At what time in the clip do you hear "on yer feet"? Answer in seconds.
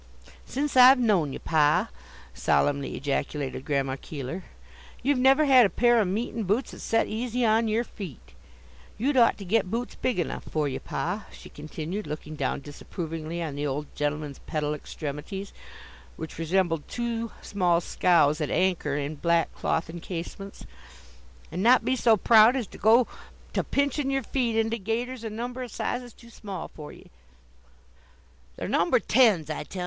7.45-8.33